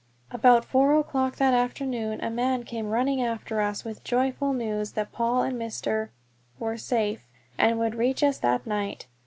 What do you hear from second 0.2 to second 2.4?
About four o'clock that afternoon a